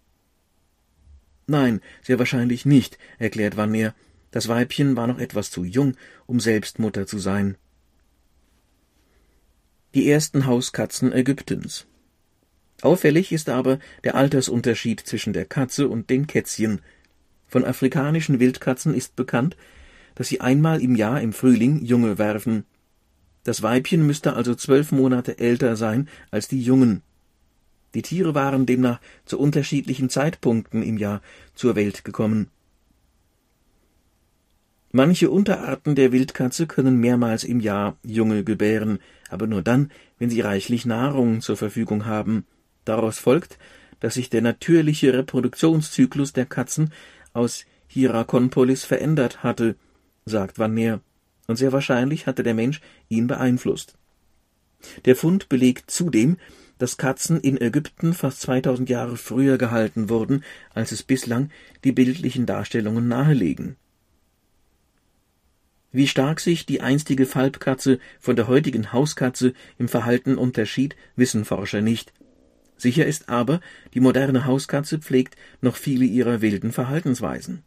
Nein, 1.47 1.81
sehr 2.01 2.19
wahrscheinlich 2.19 2.65
nicht, 2.65 2.97
erklärt 3.17 3.55
Vanner. 3.55 3.95
Das 4.31 4.47
Weibchen 4.47 4.95
war 4.95 5.07
noch 5.07 5.19
etwas 5.19 5.51
zu 5.51 5.63
jung, 5.63 5.95
um 6.25 6.39
selbst 6.39 6.79
Mutter 6.79 7.05
zu 7.05 7.19
sein. 7.19 7.57
Die 9.93 10.09
ersten 10.09 10.45
Hauskatzen 10.45 11.11
Ägyptens. 11.11 11.85
Auffällig 12.81 13.31
ist 13.31 13.49
aber 13.49 13.79
der 14.03 14.15
Altersunterschied 14.15 14.99
zwischen 14.99 15.33
der 15.33 15.45
Katze 15.45 15.87
und 15.87 16.09
den 16.09 16.27
Kätzchen. 16.27 16.81
Von 17.47 17.63
afrikanischen 17.63 18.39
Wildkatzen 18.39 18.93
ist 18.93 19.15
bekannt, 19.15 19.55
dass 20.15 20.27
sie 20.27 20.41
einmal 20.41 20.81
im 20.81 20.95
Jahr 20.95 21.21
im 21.21 21.33
Frühling 21.33 21.83
Junge 21.85 22.17
werfen. 22.17 22.65
Das 23.43 23.61
Weibchen 23.61 24.05
müsste 24.05 24.33
also 24.33 24.55
zwölf 24.55 24.91
Monate 24.91 25.39
älter 25.39 25.75
sein 25.75 26.09
als 26.31 26.47
die 26.47 26.61
Jungen. 26.61 27.01
Die 27.93 28.01
Tiere 28.01 28.35
waren 28.35 28.65
demnach 28.65 28.99
zu 29.25 29.39
unterschiedlichen 29.39 30.09
Zeitpunkten 30.09 30.81
im 30.81 30.97
Jahr 30.97 31.21
zur 31.55 31.75
Welt 31.75 32.05
gekommen. 32.05 32.49
Manche 34.93 35.29
Unterarten 35.29 35.95
der 35.95 36.11
Wildkatze 36.11 36.67
können 36.67 36.99
mehrmals 36.99 37.43
im 37.43 37.59
Jahr 37.59 37.97
Junge 38.03 38.43
gebären, 38.43 38.99
aber 39.29 39.47
nur 39.47 39.61
dann, 39.61 39.91
wenn 40.19 40.29
sie 40.29 40.41
reichlich 40.41 40.85
Nahrung 40.85 41.41
zur 41.41 41.57
Verfügung 41.57 42.05
haben. 42.05 42.45
Daraus 42.85 43.19
folgt, 43.19 43.57
dass 43.99 44.15
sich 44.15 44.29
der 44.29 44.41
natürliche 44.41 45.13
Reproduktionszyklus 45.13 46.33
der 46.33 46.45
Katzen 46.45 46.91
aus 47.33 47.65
Hierakonpolis 47.87 48.83
verändert 48.83 49.43
hatte, 49.43 49.75
sagt 50.25 50.59
Van 50.59 50.73
Meer, 50.73 51.01
und 51.47 51.55
sehr 51.57 51.71
wahrscheinlich 51.71 52.27
hatte 52.27 52.43
der 52.43 52.53
Mensch 52.53 52.81
ihn 53.09 53.27
beeinflusst. 53.27 53.95
Der 55.05 55.15
Fund 55.15 55.49
belegt 55.49 55.91
zudem, 55.91 56.37
dass 56.77 56.97
Katzen 56.97 57.39
in 57.39 57.61
Ägypten 57.61 58.13
fast 58.13 58.41
2000 58.41 58.89
Jahre 58.89 59.17
früher 59.17 59.59
gehalten 59.59 60.09
wurden, 60.09 60.43
als 60.73 60.91
es 60.91 61.03
bislang 61.03 61.51
die 61.83 61.91
bildlichen 61.91 62.47
Darstellungen 62.47 63.07
nahelegen. 63.07 63.75
Wie 65.91 66.07
stark 66.07 66.39
sich 66.39 66.65
die 66.65 66.81
einstige 66.81 67.25
Falbkatze 67.25 67.99
von 68.19 68.35
der 68.35 68.47
heutigen 68.47 68.93
Hauskatze 68.93 69.53
im 69.77 69.89
Verhalten 69.89 70.37
unterschied, 70.37 70.95
wissen 71.15 71.45
Forscher 71.45 71.81
nicht. 71.81 72.13
Sicher 72.81 73.05
ist 73.05 73.29
aber, 73.29 73.61
die 73.93 73.99
moderne 73.99 74.45
Hauskatze 74.45 74.97
pflegt 74.97 75.35
noch 75.61 75.75
viele 75.75 76.03
ihrer 76.03 76.41
wilden 76.41 76.71
Verhaltensweisen. 76.71 77.61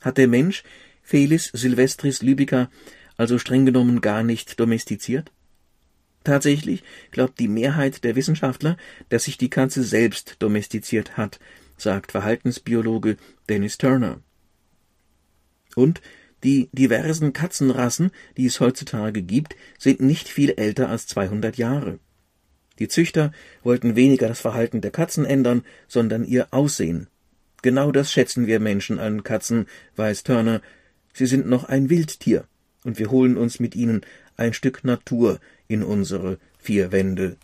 Hat 0.00 0.16
der 0.16 0.28
Mensch 0.28 0.62
Felis 1.02 1.50
silvestris 1.52 2.22
lybica 2.22 2.70
also 3.18 3.38
streng 3.38 3.66
genommen 3.66 4.00
gar 4.00 4.22
nicht 4.22 4.58
domestiziert? 4.58 5.30
Tatsächlich 6.24 6.84
glaubt 7.10 7.38
die 7.38 7.48
Mehrheit 7.48 8.02
der 8.02 8.16
Wissenschaftler, 8.16 8.78
dass 9.10 9.24
sich 9.24 9.36
die 9.36 9.50
Katze 9.50 9.82
selbst 9.82 10.36
domestiziert 10.38 11.18
hat, 11.18 11.38
sagt 11.76 12.12
Verhaltensbiologe 12.12 13.18
Dennis 13.50 13.76
Turner. 13.76 14.22
Und 15.76 16.00
die 16.44 16.70
diversen 16.72 17.34
Katzenrassen, 17.34 18.10
die 18.38 18.46
es 18.46 18.58
heutzutage 18.60 19.20
gibt, 19.20 19.54
sind 19.78 20.00
nicht 20.00 20.30
viel 20.30 20.54
älter 20.56 20.88
als 20.88 21.06
200 21.08 21.58
Jahre. 21.58 21.98
Die 22.78 22.88
Züchter 22.88 23.32
wollten 23.62 23.96
weniger 23.96 24.28
das 24.28 24.40
Verhalten 24.40 24.80
der 24.80 24.90
Katzen 24.90 25.24
ändern, 25.24 25.64
sondern 25.88 26.24
ihr 26.24 26.48
Aussehen. 26.52 27.08
Genau 27.62 27.90
das 27.90 28.12
schätzen 28.12 28.46
wir 28.46 28.60
Menschen 28.60 28.98
an 28.98 29.24
Katzen, 29.24 29.66
weiß 29.96 30.22
Turner. 30.22 30.62
Sie 31.12 31.26
sind 31.26 31.48
noch 31.48 31.64
ein 31.64 31.90
Wildtier, 31.90 32.44
und 32.84 32.98
wir 32.98 33.10
holen 33.10 33.36
uns 33.36 33.58
mit 33.58 33.74
ihnen 33.74 34.02
ein 34.36 34.52
Stück 34.52 34.84
Natur 34.84 35.40
in 35.66 35.82
unsere 35.82 36.38
vier 36.58 36.92
Wände. 36.92 37.36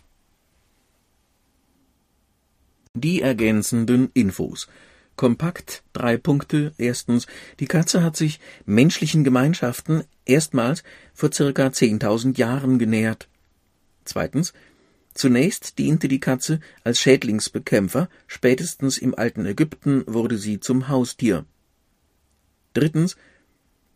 Die 2.93 3.21
ergänzenden 3.21 4.09
Infos 4.13 4.69
Kompakt 5.15 5.83
drei 5.93 6.17
Punkte. 6.17 6.73
Erstens, 6.77 7.27
die 7.59 7.67
Katze 7.67 8.03
hat 8.03 8.17
sich 8.17 8.39
menschlichen 8.65 9.23
Gemeinschaften 9.23 10.03
erstmals 10.25 10.83
vor 11.13 11.31
circa 11.31 11.67
10.000 11.67 12.37
Jahren 12.37 12.79
genähert. 12.79 13.29
Zweitens, 14.03 14.53
zunächst 15.15 15.79
diente 15.79 16.07
die 16.07 16.19
Katze 16.19 16.59
als 16.83 16.99
Schädlingsbekämpfer, 16.99 18.09
spätestens 18.27 18.99
im 18.99 19.15
alten 19.15 19.45
Ägypten 19.47 20.03
wurde 20.05 20.37
sie 20.37 20.59
zum 20.59 20.89
Haustier. 20.89 21.45
Drittens, 22.73 23.15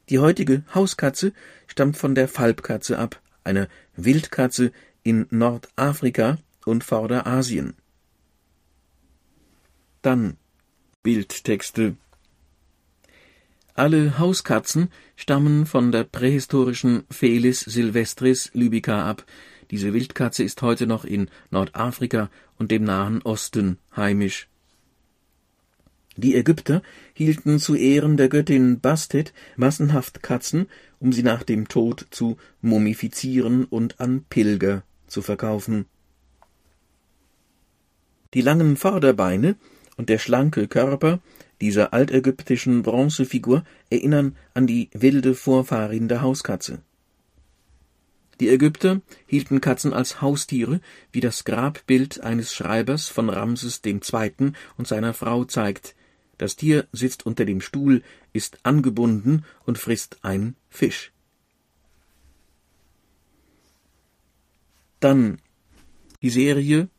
die 0.10 0.18
heutige 0.18 0.64
Hauskatze 0.74 1.34
stammt 1.68 1.98
von 1.98 2.16
der 2.16 2.28
Falbkatze 2.28 2.98
ab, 2.98 3.22
einer 3.44 3.68
Wildkatze 3.96 4.72
in 5.04 5.28
Nordafrika 5.30 6.40
und 6.66 6.84
Vorderasien. 6.84 7.76
Dann 10.02 10.38
Bildtexte 11.04 11.96
Alle 13.74 14.18
Hauskatzen 14.18 14.90
stammen 15.16 15.66
von 15.66 15.92
der 15.92 16.06
prähistorischen 16.06 17.04
Felis 17.10 17.62
silvestris 17.62 18.52
lybica 18.54 19.10
ab. 19.10 19.26
Diese 19.72 19.94
Wildkatze 19.94 20.44
ist 20.44 20.62
heute 20.62 20.88
noch 20.88 21.06
in 21.06 21.30
Nordafrika 21.52 22.30
und 22.58 22.72
dem 22.72 22.84
Nahen 22.84 23.22
Osten 23.22 23.78
heimisch. 23.96 24.48
Die 26.18 26.36
Ägypter 26.36 26.82
hielten 27.14 27.60
zu 27.60 27.76
Ehren 27.76 28.18
der 28.18 28.30
Göttin 28.30 28.80
Bastet 28.82 29.34
massenhaft 29.56 30.22
Katzen, 30.22 30.68
um 31.00 31.14
sie 31.14 31.24
nach 31.24 31.44
dem 31.44 31.68
Tod 31.68 32.08
zu 32.10 32.38
mumifizieren 32.62 33.64
und 33.64 34.02
an 34.02 34.26
Pilger 34.30 34.84
zu 35.08 35.22
verkaufen. 35.22 35.86
Die 38.34 38.42
langen 38.42 38.76
Vorderbeine 38.76 39.56
und 39.96 40.10
der 40.10 40.18
schlanke 40.18 40.68
Körper 40.68 41.20
dieser 41.62 41.94
altägyptischen 41.94 42.84
Bronzefigur 42.84 43.64
erinnern 43.90 44.36
an 44.54 44.68
die 44.68 44.90
wilde 44.94 45.36
Vorfahrin 45.36 46.08
der 46.08 46.22
Hauskatze. 46.22 46.80
Die 48.40 48.50
Ägypter 48.50 49.02
hielten 49.26 49.60
Katzen 49.60 49.94
als 49.94 50.22
Haustiere, 50.22 50.80
wie 51.12 51.20
das 51.20 51.44
Grabbild 51.44 52.22
eines 52.22 52.54
Schreibers 52.54 53.08
von 53.08 53.30
Ramses 53.30 53.82
II. 53.86 54.54
und 54.78 54.88
seiner 54.88 55.14
Frau 55.14 55.44
zeigt. 55.44 55.96
Das 56.38 56.56
Tier 56.56 56.88
sitzt 56.94 57.26
unter 57.26 57.44
dem 57.44 57.60
Stuhl, 57.60 58.02
ist 58.32 58.60
angebunden 58.64 59.44
und 59.66 59.78
frisst 59.78 60.24
einen 60.24 60.56
Fisch. 60.70 61.12
Dann 65.02 65.40
die 66.22 66.30
Serie 66.30 66.90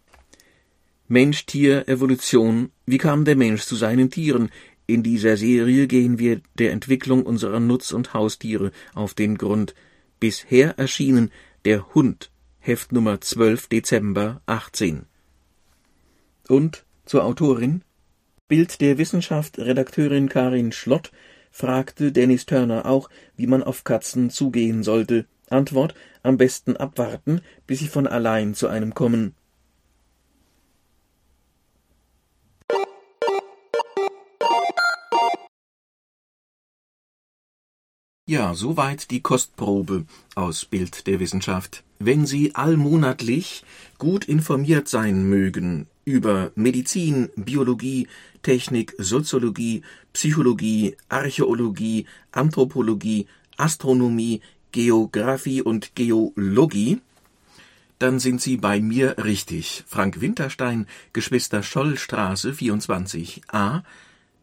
Mensch-Tier-Evolution 1.09 2.70
Wie 2.87 2.98
kam 2.98 3.24
der 3.24 3.37
Mensch 3.37 3.64
zu 3.64 3.76
seinen 3.76 4.11
Tieren? 4.11 4.50
In 4.87 5.03
dieser 5.03 5.37
Serie 5.37 5.87
gehen 5.87 6.18
wir 6.18 6.40
der 6.59 6.72
Entwicklung 6.72 7.24
unserer 7.24 7.61
Nutz- 7.61 7.92
und 7.92 8.12
Haustiere 8.12 8.72
auf 8.94 9.14
den 9.14 9.38
Grund. 9.38 9.74
Bisher 10.21 10.79
erschienen 10.79 11.31
Der 11.65 11.95
Hund, 11.95 12.31
Heft 12.59 12.93
Nummer 12.93 13.23
12 13.23 13.69
Dezember 13.69 14.43
18. 14.45 15.07
Und 16.47 16.85
zur 17.07 17.25
Autorin 17.25 17.81
Bild 18.47 18.83
der 18.83 18.99
Wissenschaft 18.99 19.59
Redakteurin 19.59 20.29
Karin 20.29 20.73
Schlott 20.73 21.11
fragte 21.51 22.13
Dennis 22.13 22.45
Turner 22.45 22.85
auch, 22.85 23.09
wie 23.37 23.47
man 23.47 23.63
auf 23.63 23.83
Katzen 23.83 24.29
zugehen 24.29 24.83
sollte. 24.83 25.25
Antwort 25.49 25.95
am 26.23 26.37
besten 26.37 26.77
abwarten, 26.77 27.41
bis 27.67 27.79
sie 27.79 27.89
von 27.89 28.07
allein 28.07 28.53
zu 28.53 28.69
einem 28.69 28.93
kommen. 28.93 29.35
Ja, 38.31 38.55
soweit 38.55 39.11
die 39.11 39.23
Kostprobe 39.23 40.05
aus 40.37 40.64
Bild 40.64 41.09
der 41.09 41.19
Wissenschaft. 41.19 41.83
Wenn 41.99 42.27
Sie 42.27 42.55
allmonatlich 42.55 43.64
gut 43.99 44.25
informiert 44.25 44.87
sein 44.87 45.29
mögen 45.29 45.88
über 46.05 46.53
Medizin, 46.55 47.31
Biologie, 47.35 48.07
Technik, 48.45 48.95
Soziologie, 48.99 49.83
Psychologie, 50.12 50.97
Archäologie, 51.09 52.07
Anthropologie, 52.31 53.27
Astronomie, 53.57 54.43
Geographie 54.71 55.61
und 55.61 55.97
Geologie, 55.97 57.01
dann 57.99 58.21
sind 58.21 58.40
Sie 58.40 58.59
bei 58.59 58.81
mir 58.81 59.16
richtig. 59.25 59.83
Frank 59.88 60.21
Winterstein, 60.21 60.87
Geschwister 61.12 61.64
Schollstraße 61.64 62.53
24a, 62.53 63.83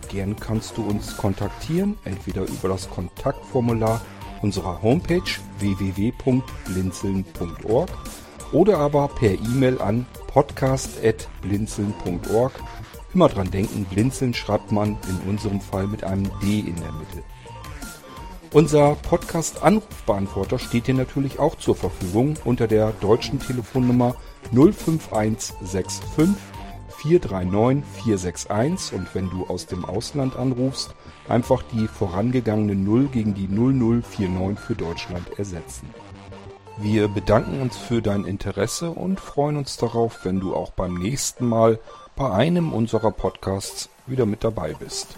Gern 0.08 0.36
kannst 0.36 0.76
du 0.76 0.82
uns 0.82 1.16
kontaktieren, 1.16 1.96
entweder 2.04 2.42
über 2.42 2.68
das 2.68 2.90
Kontaktformular 2.90 4.02
unserer 4.42 4.82
Homepage 4.82 5.22
www.blinzeln.org 5.58 7.90
oder 8.52 8.78
aber 8.78 9.08
per 9.08 9.32
E-Mail 9.32 9.80
an 9.80 10.06
podcast.blinzeln.org. 10.28 12.52
Immer 13.14 13.28
dran 13.28 13.50
denken, 13.50 13.86
blinzeln 13.86 14.34
schreibt 14.34 14.70
man 14.72 14.98
in 15.08 15.20
unserem 15.28 15.60
Fall 15.60 15.86
mit 15.86 16.02
einem 16.04 16.30
D 16.42 16.60
in 16.60 16.76
der 16.76 16.92
Mitte. 16.92 17.22
Unser 18.52 18.94
Podcast-Anrufbeantworter 18.96 20.58
steht 20.58 20.86
dir 20.86 20.94
natürlich 20.94 21.38
auch 21.38 21.56
zur 21.56 21.76
Verfügung 21.76 22.34
unter 22.44 22.66
der 22.66 22.92
deutschen 23.00 23.40
Telefonnummer 23.40 24.14
05165 24.52 26.55
439 26.98 27.84
461 28.04 28.98
und 28.98 29.14
wenn 29.14 29.30
du 29.30 29.46
aus 29.46 29.66
dem 29.66 29.84
Ausland 29.84 30.36
anrufst, 30.36 30.94
einfach 31.28 31.62
die 31.62 31.88
vorangegangene 31.88 32.74
0 32.74 33.08
gegen 33.08 33.34
die 33.34 33.48
0049 33.48 34.58
für 34.58 34.74
Deutschland 34.74 35.38
ersetzen. 35.38 35.88
Wir 36.78 37.08
bedanken 37.08 37.62
uns 37.62 37.76
für 37.76 38.02
dein 38.02 38.24
Interesse 38.24 38.90
und 38.90 39.18
freuen 39.18 39.56
uns 39.56 39.76
darauf, 39.78 40.24
wenn 40.24 40.40
du 40.40 40.54
auch 40.54 40.72
beim 40.72 40.94
nächsten 40.94 41.46
Mal 41.46 41.78
bei 42.16 42.30
einem 42.30 42.72
unserer 42.72 43.12
Podcasts 43.12 43.88
wieder 44.06 44.26
mit 44.26 44.44
dabei 44.44 44.74
bist. 44.74 45.16